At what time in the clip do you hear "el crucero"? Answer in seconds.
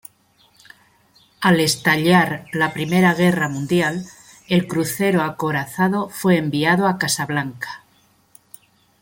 4.47-5.21